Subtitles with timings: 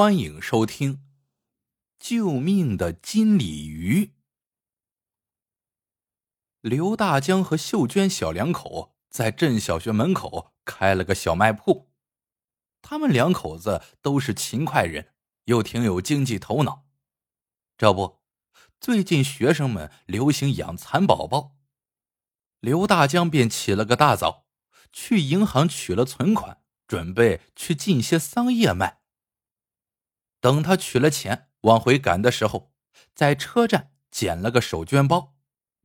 [0.00, 0.94] 欢迎收听
[1.98, 4.04] 《救命的金鲤鱼》。
[6.60, 11.90] 刘大江和秀娟小两口在镇小学门口开了个小卖铺。
[12.80, 15.14] 他们两口子都是勤快人，
[15.46, 16.86] 又挺有经济头脑。
[17.76, 18.20] 这不，
[18.80, 21.56] 最近学生们流行养蚕宝宝，
[22.60, 24.46] 刘大江便起了个大早，
[24.92, 28.97] 去银行取了存款，准备去进些桑叶卖。
[30.40, 32.72] 等他取了钱往回赶的时候，
[33.14, 35.36] 在车站捡了个手绢包，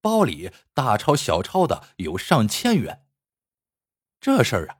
[0.00, 3.06] 包里大钞小钞的有上千元。
[4.20, 4.78] 这事儿啊，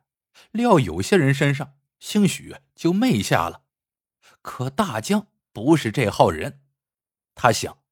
[0.50, 3.64] 撂有些人身上，兴许就昧下了。
[4.42, 6.62] 可大江不是这号人，
[7.34, 7.82] 他想，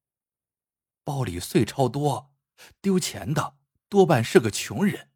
[1.04, 2.34] 包里碎钞多，
[2.80, 5.10] 丢钱的多半是个穷人，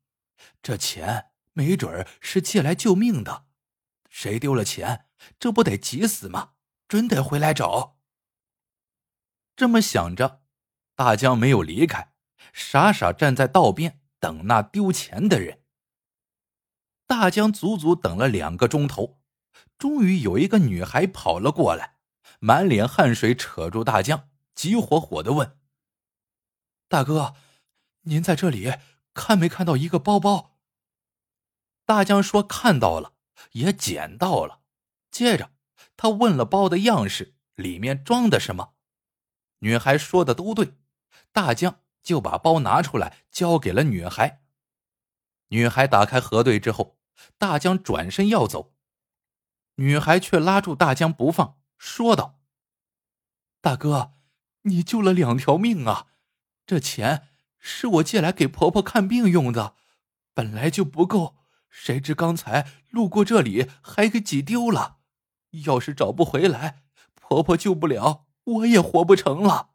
[0.62, 3.46] 这钱没准是借来救命的，
[4.08, 5.06] 谁丢了钱？
[5.38, 6.52] 这不得急死吗？
[6.88, 7.98] 准得回来找。
[9.56, 10.42] 这么想着，
[10.94, 12.12] 大江没有离开，
[12.52, 15.62] 傻傻站在道边等那丢钱的人。
[17.06, 19.20] 大江足足等了两个钟头，
[19.76, 21.96] 终于有一个女孩跑了过来，
[22.40, 25.58] 满脸汗水，扯住大江，急火火的问
[26.88, 27.34] ：“大哥，
[28.02, 28.72] 您在这里
[29.12, 30.56] 看没看到一个包包？”
[31.84, 33.14] 大江说：“看到了，
[33.52, 34.60] 也捡到了。”
[35.12, 35.52] 接着，
[35.96, 38.72] 他问了包的样式，里面装的什么。
[39.58, 40.74] 女孩说的都对，
[41.30, 44.42] 大江就把包拿出来交给了女孩。
[45.48, 46.98] 女孩打开核对之后，
[47.36, 48.74] 大江转身要走，
[49.74, 52.40] 女孩却拉住大江不放，说道
[53.60, 54.14] ：“大哥，
[54.62, 56.06] 你救了两条命啊！
[56.64, 59.76] 这钱是我借来给婆婆看病用的，
[60.32, 61.36] 本来就不够，
[61.68, 65.00] 谁知刚才路过这里，还给挤丢了。”
[65.64, 66.82] 要是找不回来，
[67.14, 69.70] 婆婆救不了，我也活不成了。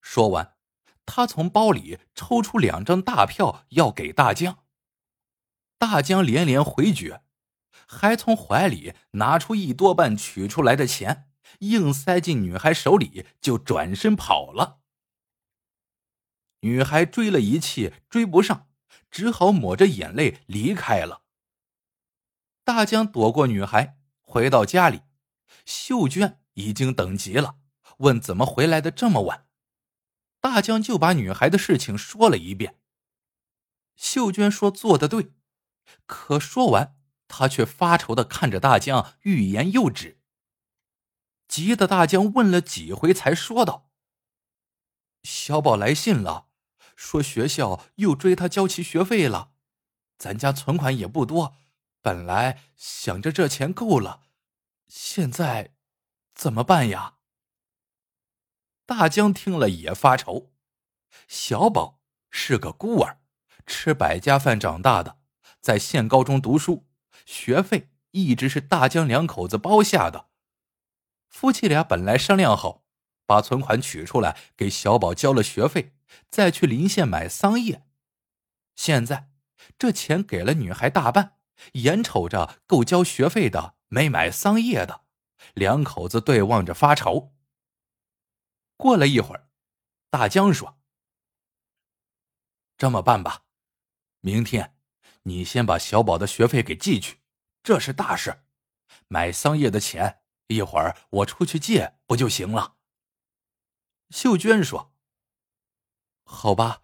[0.00, 0.56] 说完，
[1.06, 4.64] 他从包里抽出两张大票，要给大江。
[5.78, 7.22] 大江连连回绝，
[7.88, 11.30] 还从怀里拿出一多半取出来的钱，
[11.60, 14.80] 硬塞进女孩手里，就转身跑了。
[16.60, 18.68] 女孩追了一气，追不上，
[19.10, 21.22] 只好抹着眼泪离开了。
[22.64, 23.98] 大江躲过女孩。
[24.32, 25.02] 回到家里，
[25.66, 27.56] 秀娟已经等急了，
[27.98, 29.46] 问怎么回来的这么晚。
[30.40, 32.80] 大江就把女孩的事情说了一遍。
[33.94, 35.34] 秀娟说做的对，
[36.06, 36.96] 可说完，
[37.28, 40.18] 她却发愁的看着大江，欲言又止。
[41.46, 43.90] 急得大江问了几回，才说道
[45.24, 46.46] ：“小宝来信了，
[46.96, 49.52] 说学校又追他交齐学费了，
[50.16, 51.56] 咱家存款也不多。”
[52.02, 54.22] 本来想着这钱够了，
[54.88, 55.74] 现在
[56.34, 57.14] 怎么办呀？
[58.84, 60.52] 大江听了也发愁。
[61.28, 63.20] 小宝是个孤儿，
[63.66, 65.20] 吃百家饭长大的，
[65.60, 66.88] 在县高中读书，
[67.24, 70.28] 学费一直是大江两口子包下的。
[71.28, 72.84] 夫妻俩本来商量好，
[73.24, 75.94] 把存款取出来给小宝交了学费，
[76.28, 77.86] 再去临县买桑叶。
[78.74, 79.30] 现在
[79.78, 81.38] 这钱给了女孩大半。
[81.72, 85.04] 眼瞅着够交学费的，没买桑叶的，
[85.54, 87.34] 两口子对望着发愁。
[88.76, 89.48] 过了一会儿，
[90.10, 90.80] 大江说
[92.76, 93.44] ：“这么办吧，
[94.20, 94.76] 明天
[95.22, 97.20] 你先把小宝的学费给寄去，
[97.62, 98.44] 这是大事。
[99.08, 102.76] 买桑叶的钱，一会儿我出去借不就行了？”
[104.10, 104.92] 秀娟说
[106.24, 106.82] ：“好吧，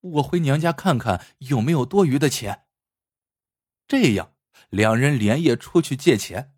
[0.00, 2.61] 我回娘家看看有没有多余的钱。”
[3.92, 4.32] 这样，
[4.70, 6.54] 两人连夜出去借钱，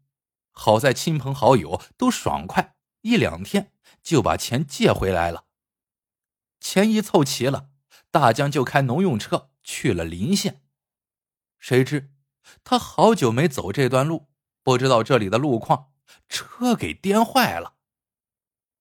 [0.53, 3.73] 好在亲朋好友都爽快，一两天
[4.05, 5.47] 就把钱借回来了。
[6.61, 7.71] 钱一凑齐了，
[8.13, 10.63] 大江就开农用车去了临县。
[11.59, 12.13] 谁知
[12.63, 14.29] 他好久没走这段路，
[14.63, 15.91] 不知道这里的路况，
[16.29, 17.75] 车给颠坏了。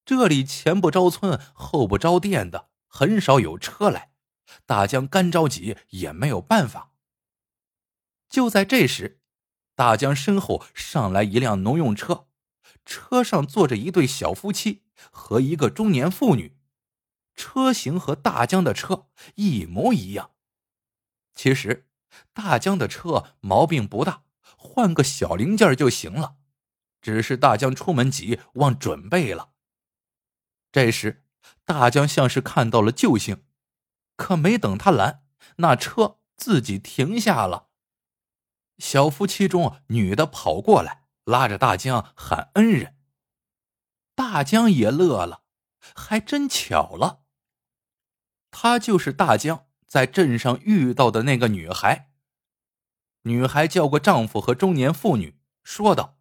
[0.05, 4.11] 这里前不着村后不着店的，很少有车来。
[4.67, 6.91] 大江干着急也没有办法。
[8.33, 9.19] 就在这时，
[9.75, 12.25] 大江身后上来一辆农用车，
[12.83, 14.81] 车上坐着一对小夫妻
[15.11, 16.57] 和一个中年妇女，
[17.35, 20.31] 车型和大江的车一模一样。
[21.35, 21.87] 其实，
[22.33, 24.23] 大江的车毛病不大，
[24.57, 26.37] 换个小零件就行了，
[27.03, 29.51] 只是大江出门急，忘准备了。
[30.71, 31.23] 这时，
[31.65, 33.43] 大江像是看到了救星，
[34.15, 35.23] 可没等他拦，
[35.57, 37.69] 那车自己停下了。
[38.83, 42.97] 小夫妻中，女的跑过来，拉着大江喊恩人。
[44.13, 45.45] 大江也乐了，
[45.95, 47.23] 还真巧了，
[48.51, 52.11] 她就是大江在镇上遇到的那个女孩。
[53.21, 56.19] 女孩叫过丈夫和中年妇女，说道：“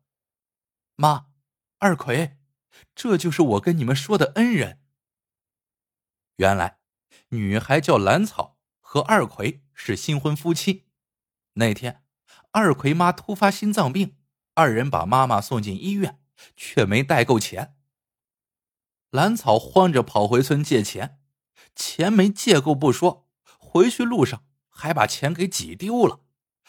[0.94, 1.26] 妈，
[1.78, 2.38] 二奎，
[2.94, 4.80] 这就是我跟你们说的恩人。”
[6.38, 6.78] 原来，
[7.30, 10.86] 女孩叫兰草，和二奎是新婚夫妻。
[11.54, 12.04] 那天，
[12.52, 14.16] 二奎妈突发心脏病，
[14.52, 16.20] 二人把妈妈送进医院，
[16.54, 17.76] 却没带够钱。
[19.10, 21.18] 兰草慌着跑回村借钱，
[21.74, 23.26] 钱没借够不说，
[23.58, 26.20] 回去路上还把钱给挤丢了。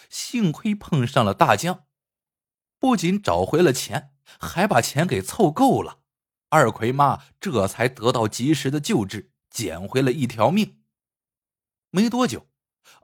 [0.10, 1.86] 幸亏碰上了大江，
[2.80, 6.00] 不仅找回了钱，还把钱给凑够了。
[6.48, 10.82] 二奎妈这才得到及时的救治，捡回了一条命。
[11.90, 12.48] 没多久，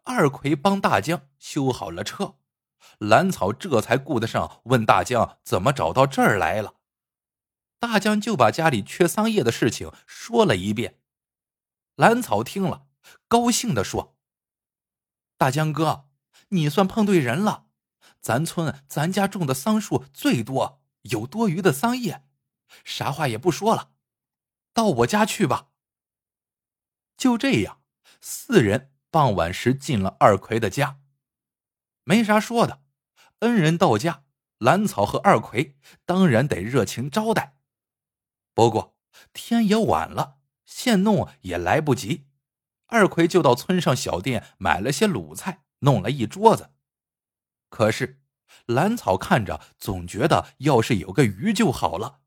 [0.03, 2.38] 二奎帮大江修好了车，
[2.99, 6.75] 兰草这才顾得上问大江怎么找到这儿来了。
[7.79, 10.99] 大江就把家里缺桑叶的事情说了一遍。
[11.95, 12.87] 兰草听了，
[13.27, 14.17] 高兴的说
[15.37, 16.05] ：“大江哥。”
[16.51, 17.67] 你算碰对人了，
[18.21, 22.25] 咱村咱家种的桑树最多，有多余的桑叶，
[22.83, 23.91] 啥话也不说了，
[24.73, 25.67] 到我家去吧。
[27.15, 27.83] 就这样，
[28.19, 30.98] 四人傍晚时进了二奎的家，
[32.09, 32.81] 没啥说的，
[33.41, 34.23] 恩人到家，
[34.57, 37.57] 兰草和二奎当然得热情招待。
[38.55, 38.95] 不过
[39.31, 42.25] 天也晚了，现弄也来不及，
[42.87, 45.65] 二奎就到村上小店买了些卤菜。
[45.81, 46.71] 弄了一桌子，
[47.69, 48.19] 可是
[48.65, 52.21] 兰草看着总觉得要是有个鱼就好了。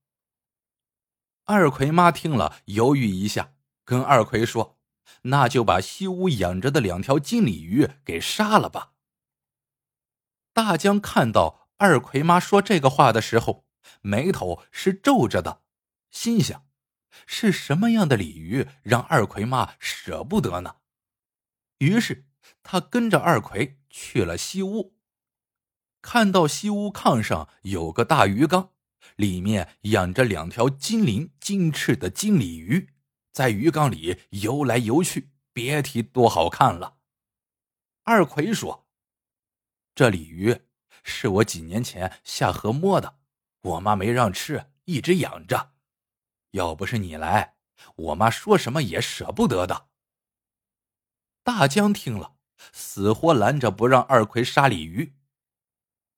[1.45, 3.55] 二奎妈听了，犹豫一下，
[3.85, 4.79] 跟二奎说
[5.23, 8.91] ：“那就把西屋养着的两条金鲤鱼给杀了吧。”
[10.53, 13.65] 大江看到二奎妈说这个话的时候，
[14.01, 15.63] 眉头是皱着的，
[16.11, 16.67] 心想：
[17.27, 20.77] 是什么样的鲤鱼让二奎妈舍不得呢？
[21.79, 22.27] 于是。
[22.65, 24.97] 他跟着二奎去了西屋，
[26.01, 28.71] 看到西屋炕上有个大鱼缸，
[29.17, 32.91] 里面养着两条金鳞金翅的金鲤鱼，
[33.33, 36.99] 在鱼缸里游来游去，别提多好看了。
[38.05, 38.82] 二奎说
[39.95, 40.63] ：“这鲤鱼
[41.03, 43.19] 是我几年前下河摸的，
[43.61, 45.73] 我妈没让吃，一直养着。
[46.51, 47.57] 要不是你来，
[47.97, 49.89] 我妈说什么也舍不得的。”
[51.43, 52.37] 大江听了。
[52.71, 55.17] 死活拦着不让二奎杀鲤鱼，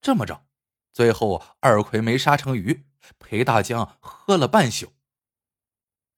[0.02, 0.46] 这么着，
[0.92, 2.84] 最后二奎没杀成鱼，
[3.18, 4.92] 陪大江喝了半宿。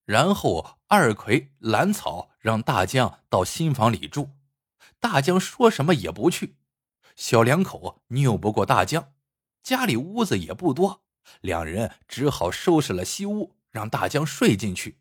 [0.04, 4.30] 然后二奎拦草让大江到新房里住，
[4.98, 6.56] 大江说什么也不去。
[7.16, 9.12] 小两口拗不过大江，
[9.62, 11.02] 家里屋子也不多，
[11.40, 15.00] 两人只好收拾了西屋，让大江睡进去。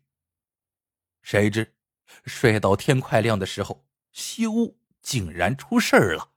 [1.22, 1.76] 谁知
[2.24, 4.80] 睡到天快亮的时候，西屋。
[5.06, 6.32] 竟然出事儿了。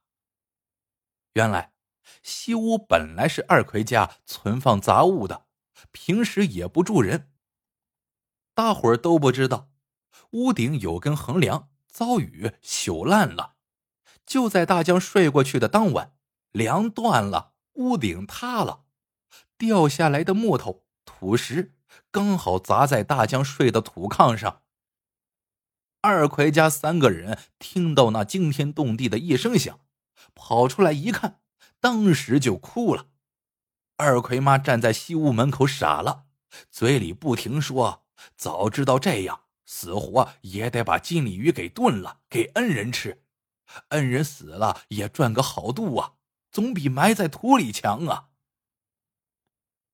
[1.33, 1.73] 原来，
[2.21, 5.47] 西屋本来是二奎家存放杂物的，
[5.91, 7.31] 平时也不住人。
[8.53, 9.71] 大伙儿都不知道，
[10.33, 13.55] 屋顶有根横梁遭雨朽烂了。
[14.29, 16.13] 就在大江睡过去的当晚，
[16.51, 18.83] 梁断了，屋顶塌了，
[19.57, 21.73] 掉下来的木头、土石
[22.11, 24.61] 刚好砸在大江睡的土炕上。
[26.01, 29.79] 二奎家三个人听到那惊天动地的一声响，
[30.35, 31.39] 跑出来一看，
[31.79, 33.07] 当时就哭了。
[33.97, 36.25] 二奎妈站在西屋门口傻了，
[36.69, 38.05] 嘴里不停说
[38.37, 43.23] ：“早知道这样，死活也得把金鲤鱼给炖了，给恩人吃。
[43.89, 46.13] 恩人死了也赚个好度啊，
[46.51, 48.29] 总比埋在土里强啊。”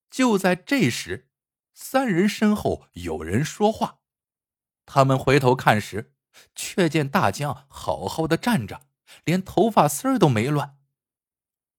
[0.10, 1.30] 就在这时，
[1.74, 4.00] 三人身后有人说话。
[4.86, 6.14] 他们回头看时，
[6.54, 8.88] 却见大江好好的站着，
[9.24, 10.78] 连头发丝儿都没乱。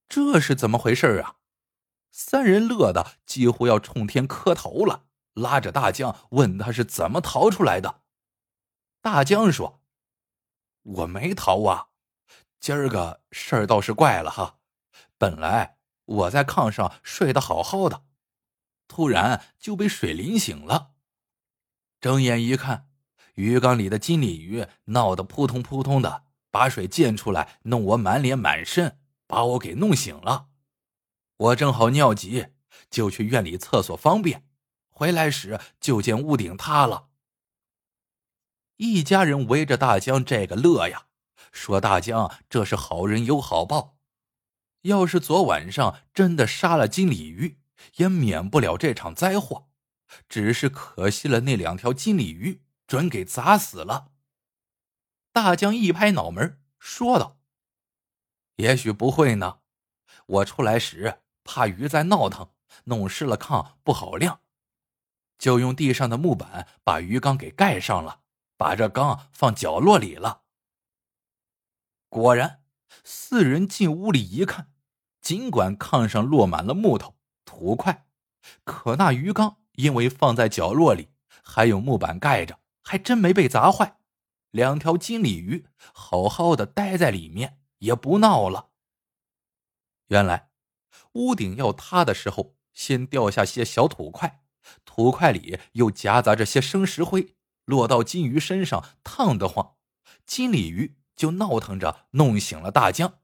[0.09, 1.37] 这是怎么回事啊？
[2.11, 8.01] 三人乐得几乎要冲天磕头了，拉着大江问他是怎么逃出来的。
[9.01, 9.81] 大江说
[10.87, 11.87] ：“我没逃啊，
[12.59, 14.59] 今儿个事儿倒是怪了哈。
[15.17, 18.03] 本来我在炕上睡得好好的，
[18.87, 20.91] 突然就被水淋醒了，
[21.99, 22.85] 睁眼一看。”
[23.37, 30.47] 鱼缸里的金鲤鱼闹得扑通扑通的，把水溅出来，弄我满脸满身，把我给弄醒了。
[31.37, 32.47] 我正好尿急，
[32.89, 34.47] 就去院里厕所方便，
[34.89, 37.06] 回来时就见屋顶塌了。
[38.77, 41.07] 一家人围着大江这个乐呀，
[41.51, 43.97] 说大江这是好人有好报。
[44.83, 47.59] 要是昨晚上真的杀了金鲤鱼，
[47.95, 49.67] 也免不了这场灾祸。
[50.29, 54.11] 只是可惜了那两条金鲤鱼，准给砸死了。
[55.33, 57.39] 大江一拍脑门，说道
[58.55, 59.59] ：“也许不会呢。
[60.27, 62.51] 我出来时怕鱼在闹腾，
[62.85, 64.39] 弄湿了炕不好晾，
[65.37, 68.21] 就用地上的木板把鱼缸给盖上了，
[68.57, 70.41] 把这缸放角落里了。”
[72.09, 72.63] 果然，
[73.03, 74.71] 四人进屋里一看，
[75.21, 78.07] 尽管炕上落满了木头土块，
[78.63, 81.09] 可那鱼缸因为放在角落里，
[81.43, 83.99] 还有木板盖着，还真没被砸坏。
[84.51, 88.69] 两条金鲤鱼好好的待在里面，也不闹了。
[90.07, 90.49] 原来，
[91.13, 94.41] 屋顶要塌的时候，先掉下些小土块，
[94.85, 97.35] 土块里又夹杂着些生石灰，
[97.67, 99.75] 落到金鱼身上，烫得慌，
[100.25, 103.19] 金鲤鱼就闹腾着弄醒了大江。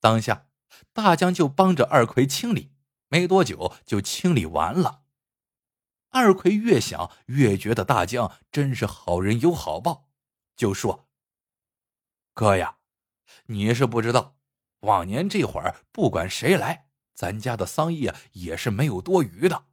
[0.00, 0.46] 当下，
[0.94, 2.72] 大江就帮着二奎清理，
[3.08, 5.02] 没多久就清理完了。
[6.08, 10.08] 二奎越想越觉得大江真是好人有好报。
[10.56, 11.06] 就说
[12.32, 12.78] ：“哥呀，
[13.46, 14.38] 你是不知道，
[14.80, 19.66] 往年这会儿不管谁来，咱家的桑叶也是没有多余的，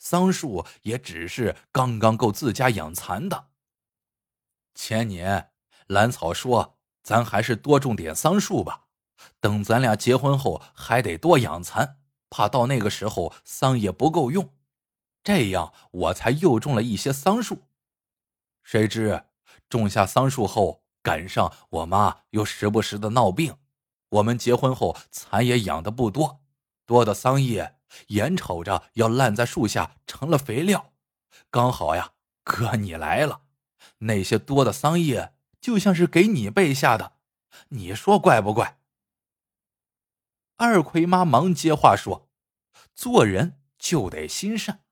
[0.00, 3.50] 桑树也只是刚刚够自家养蚕的。
[4.74, 5.52] 前年
[5.86, 8.86] 兰草说，咱还是多种点桑树吧，
[9.38, 11.98] 等咱俩结婚后还得多养蚕，
[12.30, 14.52] 怕到那个时候桑叶不够用，
[15.22, 17.68] 这样我才又种了一些桑树。
[18.64, 19.26] 谁知……”
[19.68, 23.56] 种下桑树后，赶上我妈又时不时的闹病，
[24.08, 26.40] 我们结婚后蚕也养的不多，
[26.86, 27.76] 多的桑叶
[28.08, 30.92] 眼瞅着要烂在树下，成了肥料。
[31.50, 33.42] 刚好呀，哥你来了，
[33.98, 37.14] 那些多的桑叶就像是给你备下的，
[37.70, 38.78] 你说怪不怪？
[40.56, 42.28] 二奎妈忙接话说
[42.94, 44.84] ：“做人就得心善，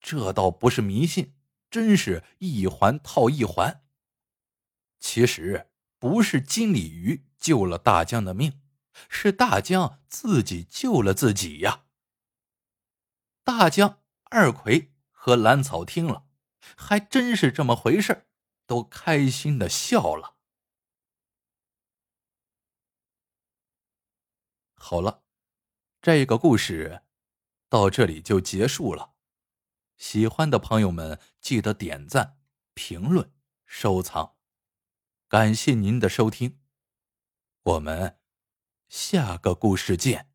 [0.00, 1.34] 这倒不是迷信，
[1.70, 3.82] 真是一环套一环。”
[4.98, 8.60] 其实不是金鲤鱼救了大江的命，
[9.08, 11.84] 是大江自己救了自己呀。
[13.42, 16.26] 大江、二奎和兰草听了，
[16.76, 18.26] 还真是这么回事
[18.66, 20.36] 都开心的笑了。
[24.74, 25.24] 好了，
[26.00, 27.02] 这个故事
[27.68, 29.14] 到这里就结束了。
[29.98, 32.38] 喜欢的朋友们记得点赞、
[32.72, 33.32] 评论、
[33.66, 34.36] 收藏。
[35.28, 36.58] 感谢您的收听，
[37.62, 38.18] 我们
[38.88, 40.29] 下个故事见。